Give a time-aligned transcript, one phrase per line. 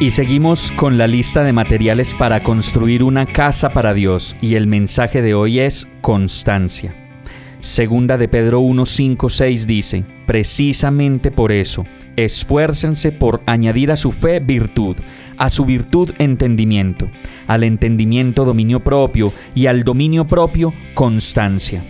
[0.00, 4.66] Y seguimos con la lista de materiales para construir una casa para Dios y el
[4.66, 6.94] mensaje de hoy es constancia.
[7.60, 14.10] Segunda de Pedro 1, 5, 6 dice, precisamente por eso, esfuércense por añadir a su
[14.10, 14.96] fe virtud,
[15.38, 17.08] a su virtud entendimiento,
[17.46, 21.82] al entendimiento dominio propio y al dominio propio constancia.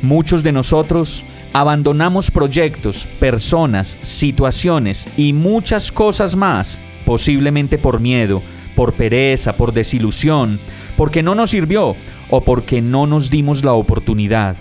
[0.00, 1.24] Muchos de nosotros
[1.60, 8.42] abandonamos proyectos, personas, situaciones y muchas cosas más, posiblemente por miedo,
[8.74, 10.58] por pereza, por desilusión,
[10.98, 11.96] porque no nos sirvió
[12.28, 14.54] o porque no nos dimos la oportunidad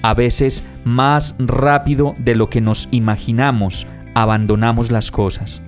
[0.00, 5.60] a veces más rápido de lo que nos imaginamos, abandonamos las cosas.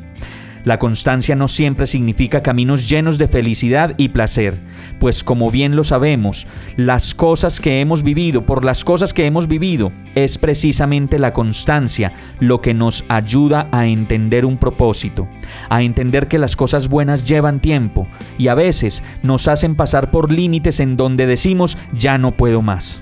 [0.65, 4.61] La constancia no siempre significa caminos llenos de felicidad y placer,
[4.99, 9.49] pues como bien lo sabemos, las cosas que hemos vivido, por las cosas que hemos
[9.49, 15.29] vivido, es precisamente la constancia lo que nos ayuda a entender un propósito,
[15.71, 20.31] a entender que las cosas buenas llevan tiempo y a veces nos hacen pasar por
[20.31, 23.01] límites en donde decimos ya no puedo más.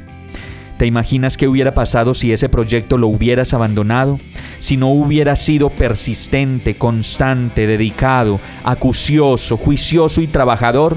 [0.79, 4.21] ¿Te imaginas qué hubiera pasado si ese proyecto lo hubieras abandonado?
[4.61, 10.97] Si no hubieras sido persistente, constante, dedicado, acucioso, juicioso y trabajador?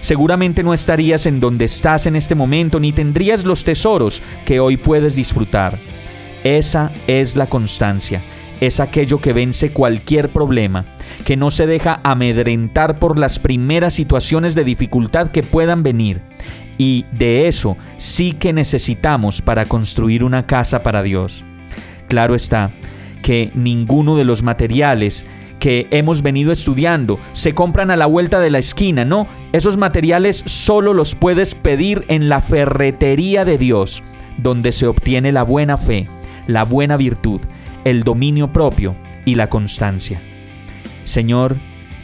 [0.00, 4.76] Seguramente no estarías en donde estás en este momento ni tendrías los tesoros que hoy
[4.76, 5.76] puedes disfrutar.
[6.44, 8.20] Esa es la constancia,
[8.60, 10.84] es aquello que vence cualquier problema,
[11.24, 16.20] que no se deja amedrentar por las primeras situaciones de dificultad que puedan venir
[16.78, 21.44] y de eso sí que necesitamos para construir una casa para Dios.
[22.06, 22.70] Claro está
[23.28, 25.26] que ninguno de los materiales
[25.58, 30.42] que hemos venido estudiando se compran a la vuelta de la esquina, no, esos materiales
[30.46, 34.02] solo los puedes pedir en la ferretería de Dios,
[34.38, 36.06] donde se obtiene la buena fe,
[36.46, 37.42] la buena virtud,
[37.84, 38.94] el dominio propio
[39.26, 40.18] y la constancia.
[41.04, 41.54] Señor,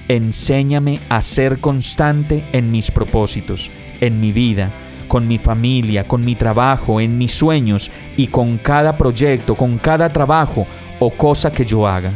[0.08, 3.70] enséñame a ser constante en mis propósitos
[4.02, 4.70] en mi vida,
[5.08, 10.10] con mi familia, con mi trabajo, en mis sueños y con cada proyecto, con cada
[10.10, 10.66] trabajo
[10.98, 12.12] o cosa que yo haga.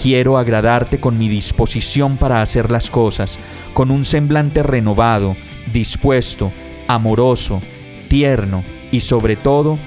[0.00, 3.38] Quiero agradarte con mi disposición para hacer las cosas,
[3.72, 5.36] con un semblante renovado,
[5.72, 6.52] dispuesto,
[6.88, 7.60] amoroso,
[8.08, 8.62] tierno
[8.92, 9.78] y sobre todo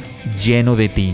[0.43, 1.13] lleno de ti.